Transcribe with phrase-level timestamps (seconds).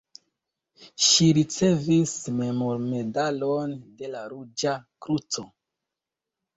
[1.07, 5.49] Ŝi ricevis memormedalon de la Ruĝa Kruco.